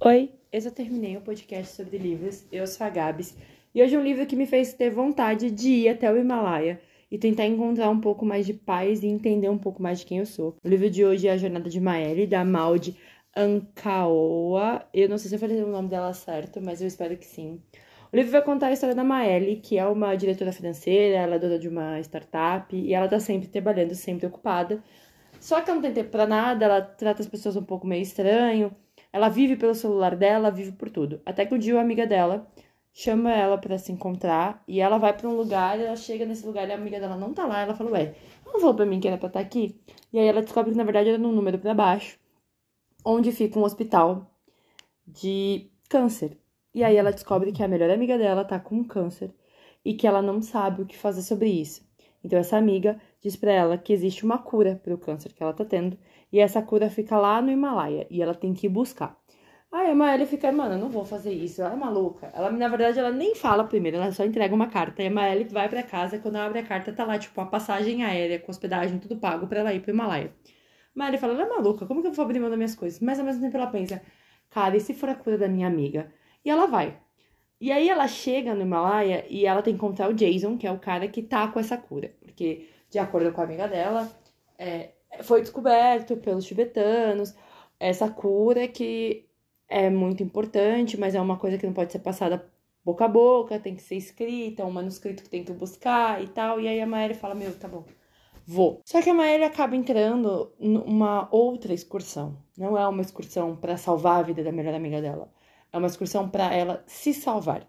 [0.00, 3.36] Oi, eu já terminei o um podcast sobre livros, eu sou a Gabs,
[3.74, 6.80] e hoje é um livro que me fez ter vontade de ir até o Himalaia
[7.10, 10.18] e tentar encontrar um pouco mais de paz e entender um pouco mais de quem
[10.18, 10.54] eu sou.
[10.62, 12.96] O livro de hoje é A Jornada de Maeli, da Maud
[13.36, 14.86] Ankaoa.
[14.94, 17.60] Eu não sei se eu falei o nome dela certo, mas eu espero que sim.
[18.12, 21.38] O livro vai contar a história da Maeli, que é uma diretora financeira, ela é
[21.40, 24.80] dona de uma startup e ela tá sempre trabalhando, sempre ocupada.
[25.40, 28.02] Só que ela não tem tempo pra nada, ela trata as pessoas um pouco meio
[28.02, 28.72] estranho
[29.12, 31.20] ela vive pelo celular dela, vive por tudo.
[31.24, 32.46] Até que um dia uma amiga dela
[32.92, 36.68] chama ela para se encontrar e ela vai para um lugar, ela chega nesse lugar
[36.68, 37.60] e a amiga dela não tá lá.
[37.60, 39.80] Ela fala: Ué, não falou pra mim que era pra estar tá aqui?
[40.12, 42.18] E aí ela descobre que na verdade era num número para baixo,
[43.04, 44.30] onde fica um hospital
[45.06, 46.38] de câncer.
[46.74, 49.34] E aí ela descobre que a melhor amiga dela tá com câncer
[49.84, 51.86] e que ela não sabe o que fazer sobre isso.
[52.22, 55.52] Então essa amiga diz para ela que existe uma cura para o câncer que ela
[55.52, 55.98] tá tendo
[56.32, 59.18] e essa cura fica lá no Himalaia e ela tem que ir buscar.
[59.70, 62.30] Aí a Maeli fica, mano, eu não vou fazer isso, ela é maluca.
[62.34, 65.02] Ela, na verdade, ela nem fala primeiro, ela só entrega uma carta.
[65.02, 67.38] E a Maeli vai para casa e quando ela abre a carta, tá lá, tipo,
[67.40, 70.32] a passagem aérea, com hospedagem, tudo pago para ela ir pro Himalaia.
[70.94, 72.98] Maeli fala, ela é maluca, como que eu vou abrir mão das minhas coisas?
[73.00, 74.02] Mas ao mesmo tempo ela pensa,
[74.48, 76.12] cara, e se for a cura da minha amiga?
[76.44, 76.98] E ela vai.
[77.60, 80.72] E aí ela chega no Himalaia e ela tem que encontrar o Jason, que é
[80.72, 82.14] o cara que tá com essa cura.
[82.20, 84.10] Porque, de acordo com a amiga dela,
[84.58, 84.90] é,
[85.22, 87.34] foi descoberto pelos tibetanos
[87.78, 89.26] essa cura que
[89.68, 92.50] é muito importante, mas é uma coisa que não pode ser passada
[92.84, 96.60] boca a boca, tem que ser escrita, um manuscrito que tem que buscar e tal.
[96.60, 97.84] E aí a Maéria fala: Meu, tá bom,
[98.46, 98.80] vou.
[98.84, 102.38] Só que a Maéria acaba entrando numa outra excursão.
[102.56, 105.30] Não é uma excursão para salvar a vida da melhor amiga dela
[105.72, 107.66] é uma excursão para ela se salvar.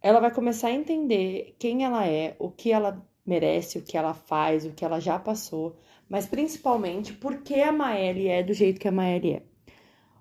[0.00, 4.14] Ela vai começar a entender quem ela é, o que ela merece, o que ela
[4.14, 5.76] faz, o que ela já passou,
[6.08, 9.42] mas principalmente por que a Maeli é do jeito que a Maeli é.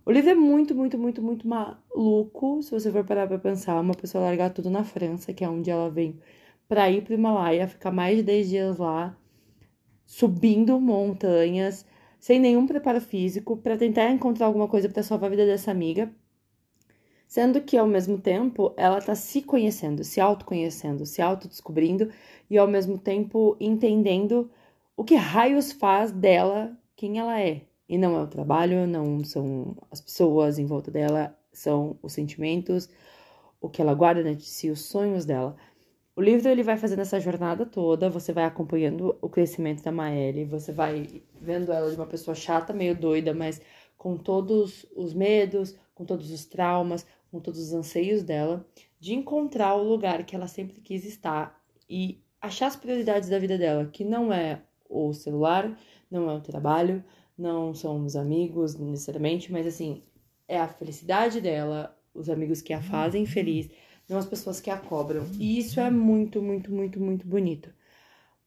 [0.05, 3.79] O livro é muito, muito, muito, muito maluco, se você for parar pra pensar.
[3.79, 6.19] Uma pessoa largar tudo na França, que é onde ela vem,
[6.67, 9.15] pra ir pro Himalaia, ficar mais de 10 dias lá,
[10.05, 11.85] subindo montanhas,
[12.19, 16.11] sem nenhum preparo físico, para tentar encontrar alguma coisa para salvar a vida dessa amiga
[17.31, 22.11] sendo que ao mesmo tempo ela está se conhecendo, se autoconhecendo, se autodescobrindo
[22.49, 24.51] e ao mesmo tempo entendendo
[24.97, 27.61] o que raios faz dela quem ela é.
[27.87, 32.89] E não é o trabalho, não são as pessoas em volta dela, são os sentimentos,
[33.61, 35.55] o que ela guarda dentro de si, os sonhos dela.
[36.13, 40.43] O livro ele vai fazendo essa jornada toda, você vai acompanhando o crescimento da Maeli,
[40.43, 43.61] você vai vendo ela de uma pessoa chata, meio doida, mas
[43.97, 48.65] com todos os medos, com todos os traumas, com todos os anseios dela,
[48.99, 51.59] de encontrar o lugar que ela sempre quis estar
[51.89, 55.77] e achar as prioridades da vida dela, que não é o celular,
[56.09, 57.03] não é o trabalho,
[57.37, 60.03] não são os amigos necessariamente, mas assim,
[60.47, 63.69] é a felicidade dela, os amigos que a fazem feliz,
[64.09, 65.25] não as pessoas que a cobram.
[65.39, 67.73] E isso é muito, muito, muito, muito bonito.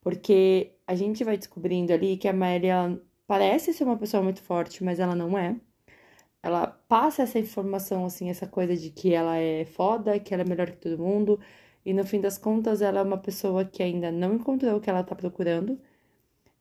[0.01, 4.85] Porque a gente vai descobrindo ali que a Maria parece ser uma pessoa muito forte,
[4.85, 5.57] mas ela não é
[6.45, 10.47] ela passa essa informação, assim, essa coisa de que ela é foda, que ela é
[10.47, 11.41] melhor que todo mundo,
[11.87, 14.91] e no fim das contas ela é uma pessoa que ainda não encontrou o que
[14.91, 15.81] ela tá procurando,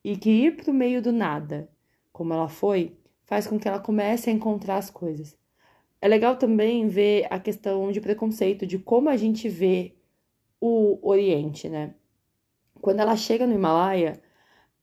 [0.02, 1.70] e que ir pro meio do nada,
[2.14, 5.38] como ela foi, faz com que ela comece a encontrar as coisas.
[6.02, 9.96] É legal também ver a questão de preconceito, de como a gente vê
[10.62, 11.94] o Oriente, né?
[12.82, 14.22] Quando ela chega no Himalaia,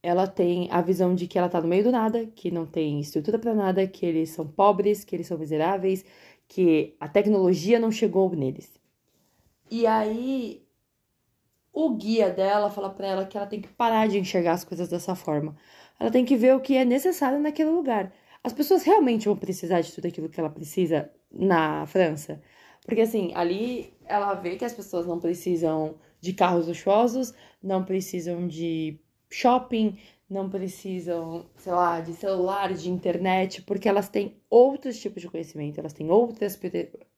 [0.03, 2.99] ela tem a visão de que ela tá no meio do nada, que não tem
[2.99, 6.03] estrutura para nada, que eles são pobres, que eles são miseráveis,
[6.47, 8.71] que a tecnologia não chegou neles.
[9.69, 10.65] E aí
[11.71, 14.89] o guia dela fala para ela que ela tem que parar de enxergar as coisas
[14.89, 15.55] dessa forma.
[15.99, 18.11] Ela tem que ver o que é necessário naquele lugar.
[18.43, 22.41] As pessoas realmente vão precisar de tudo aquilo que ela precisa na França.
[22.85, 28.47] Porque assim, ali ela vê que as pessoas não precisam de carros luxuosos, não precisam
[28.47, 28.99] de
[29.31, 29.97] shopping,
[30.29, 35.79] não precisam, sei lá, de celular, de internet, porque elas têm outros tipos de conhecimento,
[35.79, 36.59] elas têm outras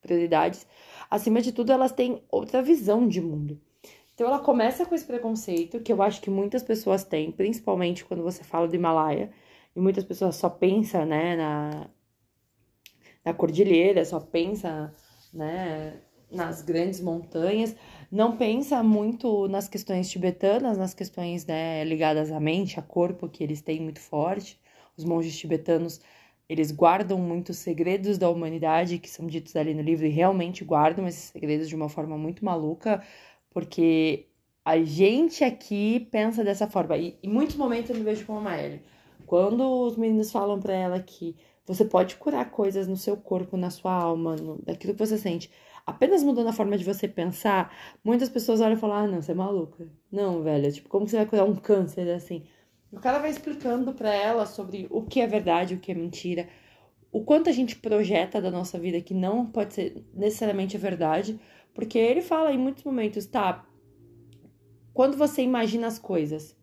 [0.02, 0.66] prioridades.
[1.10, 3.60] Acima de tudo, elas têm outra visão de mundo.
[4.14, 8.24] Então ela começa com esse preconceito que eu acho que muitas pessoas têm, principalmente quando
[8.24, 9.32] você fala do Himalaia,
[9.76, 11.90] e muitas pessoas só pensam, né, na,
[13.26, 14.94] na cordilheira, só pensa,
[15.34, 16.00] né,
[16.32, 17.76] nas grandes montanhas,
[18.14, 23.44] não pensa muito nas questões tibetanas, nas questões né, ligadas à mente, a corpo, que
[23.44, 24.60] eles têm muito forte.
[24.96, 26.00] Os monges tibetanos,
[26.48, 31.08] eles guardam muitos segredos da humanidade que são ditos ali no livro e realmente guardam
[31.08, 33.04] esses segredos de uma forma muito maluca,
[33.50, 34.28] porque
[34.64, 36.98] a gente aqui pensa dessa forma.
[36.98, 38.82] E em muitos momentos eu me vejo como a Maeli.
[39.26, 43.70] Quando os meninos falam para ela que Você pode curar coisas no seu corpo, na
[43.70, 45.50] sua alma, no, daquilo que você sente.
[45.86, 49.32] Apenas mudando a forma de você pensar, muitas pessoas olham e falam: ah, não, você
[49.32, 49.88] é maluca.
[50.12, 52.44] Não, velho, tipo, como você vai curar um câncer assim?
[52.92, 56.48] O cara vai explicando para ela sobre o que é verdade, o que é mentira,
[57.12, 61.40] o quanto a gente projeta da nossa vida que não pode ser necessariamente a verdade,
[61.74, 63.68] porque ele fala em muitos momentos, tá?
[64.94, 66.56] Quando você imagina as coisas,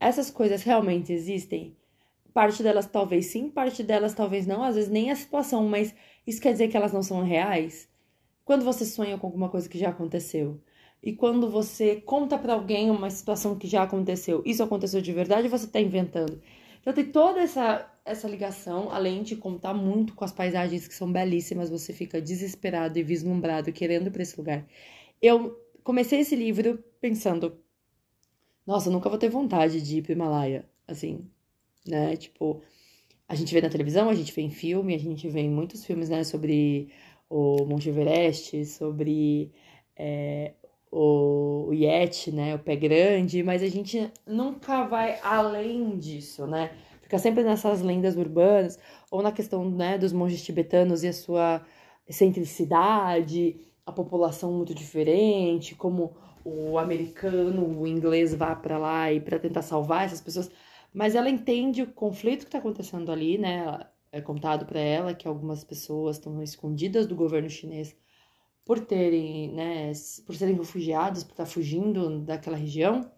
[0.00, 1.76] essas coisas realmente existem?
[2.32, 5.94] Parte delas talvez sim, parte delas talvez não, às vezes nem a situação, mas
[6.26, 7.88] isso quer dizer que elas não são reais?
[8.46, 10.62] Quando você sonha com alguma coisa que já aconteceu,
[11.02, 15.48] e quando você conta para alguém uma situação que já aconteceu, isso aconteceu de verdade
[15.48, 16.40] ou você está inventando?
[16.80, 21.10] Então tem toda essa, essa ligação, além de contar muito com as paisagens que são
[21.10, 24.64] belíssimas, você fica desesperado e vislumbrado, querendo para esse lugar.
[25.20, 27.58] Eu comecei esse livro pensando,
[28.64, 31.28] nossa, nunca vou ter vontade de ir pro Himalaia, assim,
[31.84, 32.16] né?
[32.16, 32.62] Tipo,
[33.28, 35.84] a gente vê na televisão, a gente vê em filme, a gente vê em muitos
[35.84, 36.90] filmes, né, sobre
[37.28, 39.52] o Monte Everest, sobre
[39.96, 40.52] é,
[40.90, 46.70] o, o Yeti, né, o pé grande, mas a gente nunca vai além disso, né?
[47.02, 48.78] Fica sempre nessas lendas urbanas
[49.10, 51.64] ou na questão, né, dos monges tibetanos e a sua
[52.08, 59.38] excentricidade, a população muito diferente, como o americano, o inglês vá para lá e para
[59.38, 60.50] tentar salvar essas pessoas,
[60.94, 63.86] mas ela entende o conflito que está acontecendo ali, né?
[64.12, 67.96] É contado para ela que algumas pessoas estão escondidas do governo chinês
[68.64, 69.92] por terem, né,
[70.26, 73.10] por serem refugiados, por estar fugindo daquela região,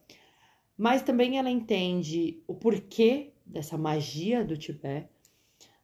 [0.77, 5.09] mas também ela entende o porquê dessa magia do Tibete,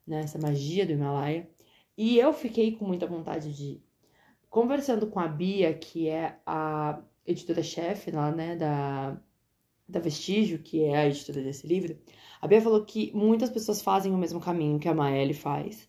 [0.07, 1.49] né, essa magia do Himalaia,
[1.97, 3.83] e eu fiquei com muita vontade de
[4.51, 9.19] conversando com a Bia, que é a editora-chefe lá, né, da,
[9.89, 11.99] da Vestígio, que é a editora desse livro,
[12.41, 15.89] a Bia falou que muitas pessoas fazem o mesmo caminho que a Maeli faz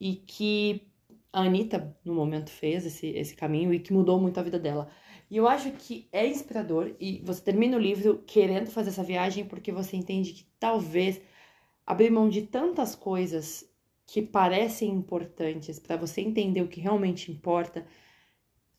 [0.00, 0.86] e que
[1.32, 4.88] a Anitta, no momento, fez esse, esse caminho e que mudou muito a vida dela.
[5.30, 9.44] E eu acho que é inspirador e você termina o livro querendo fazer essa viagem
[9.44, 11.20] porque você entende que talvez
[11.86, 13.68] abrir mão de tantas coisas
[14.06, 17.86] que parecem importantes para você entender o que realmente importa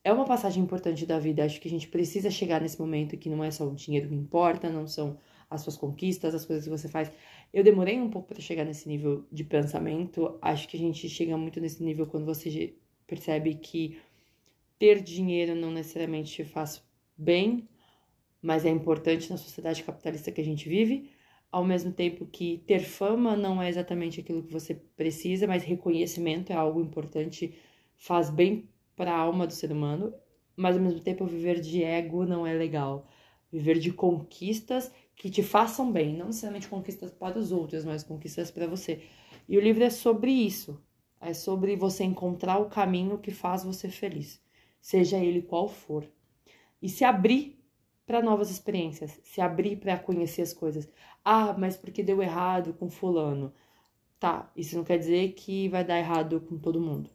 [0.10, 1.44] é uma passagem importante da vida.
[1.44, 4.16] Acho que a gente precisa chegar nesse momento que não é só o dinheiro que
[4.16, 5.18] importa, não são
[5.50, 7.12] as suas conquistas, as coisas que você faz.
[7.54, 10.38] Eu demorei um pouco para chegar nesse nível de pensamento.
[10.42, 12.76] Acho que a gente chega muito nesse nível quando você
[13.08, 14.00] percebe que
[14.78, 16.84] ter dinheiro não necessariamente te faz
[17.18, 17.68] bem,
[18.42, 21.12] mas é importante na sociedade capitalista que a gente vive.
[21.52, 26.52] Ao mesmo tempo que ter fama não é exatamente aquilo que você precisa, mas reconhecimento
[26.52, 27.54] é algo importante,
[27.96, 30.14] faz bem para a alma do ser humano,
[30.58, 33.08] mas ao mesmo tempo viver de ego não é legal.
[33.50, 38.52] Viver de conquistas que te façam bem, não necessariamente conquistas para os outros, mas conquistas
[38.52, 39.02] para você.
[39.48, 40.84] E o livro é sobre isso.
[41.22, 44.42] É sobre você encontrar o caminho que faz você feliz,
[44.82, 46.06] seja ele qual for.
[46.82, 47.58] E se abrir
[48.06, 50.90] para novas experiências, se abrir para conhecer as coisas.
[51.24, 53.54] Ah, mas porque deu errado com fulano.
[54.20, 57.10] Tá, isso não quer dizer que vai dar errado com todo mundo.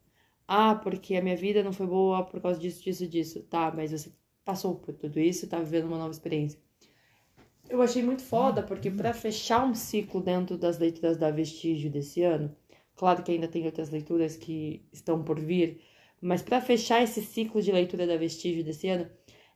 [0.47, 3.43] Ah, porque a minha vida não foi boa por causa disso, disso, disso.
[3.45, 4.13] Tá, mas você
[4.45, 6.59] passou por tudo isso, tá vivendo uma nova experiência.
[7.69, 12.23] Eu achei muito foda, porque para fechar um ciclo dentro das leituras da Vestígio desse
[12.23, 12.55] ano,
[12.95, 15.81] claro que ainda tem outras leituras que estão por vir,
[16.21, 19.11] mas para fechar esse ciclo de leitura da Vestígio desse ano,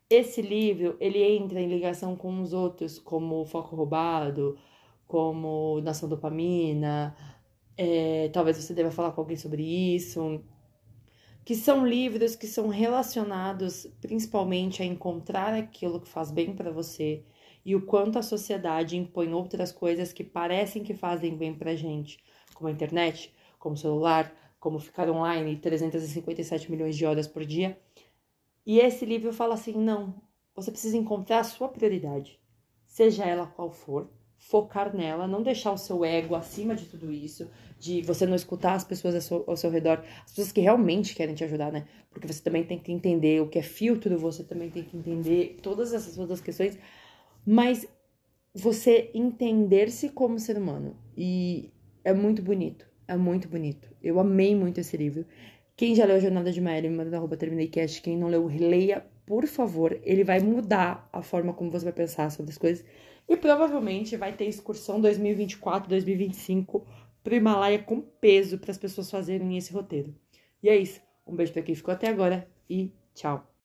[0.08, 4.56] esse livro ele entra em ligação com os outros, como Foco Roubado,
[5.06, 7.14] como Nação Dopamina,
[7.76, 10.42] é, talvez você deva falar com alguém sobre isso,
[11.44, 17.24] que são livros que são relacionados principalmente a encontrar aquilo que faz bem para você,
[17.64, 22.18] e o quanto a sociedade impõe outras coisas que parecem que fazem bem pra gente,
[22.54, 27.78] como a internet, como o celular, como ficar online 357 milhões de horas por dia.
[28.64, 30.14] E esse livro fala assim: não,
[30.54, 32.40] você precisa encontrar a sua prioridade,
[32.86, 37.50] seja ela qual for, focar nela, não deixar o seu ego acima de tudo isso,
[37.78, 41.14] de você não escutar as pessoas ao seu, ao seu, redor, as pessoas que realmente
[41.14, 41.86] querem te ajudar, né?
[42.10, 45.58] Porque você também tem que entender o que é filtro, você também tem que entender
[45.62, 46.78] todas essas outras questões
[47.50, 47.86] mas
[48.54, 50.94] você entender-se como ser humano.
[51.16, 51.72] E
[52.04, 53.88] é muito bonito, é muito bonito.
[54.02, 55.24] Eu amei muito esse livro.
[55.74, 58.02] Quem já leu a Jornada de Mary, me manda arroba termineicast.
[58.02, 60.00] Quem não leu, leia, por favor.
[60.02, 62.82] Ele vai mudar a forma como você vai pensar sobre as coisas.
[63.28, 66.86] E provavelmente vai ter excursão 2024, 2025
[67.22, 70.14] pro Himalaia com peso para as pessoas fazerem esse roteiro.
[70.62, 71.02] E é isso.
[71.26, 73.57] Um beijo para quem ficou até agora e tchau.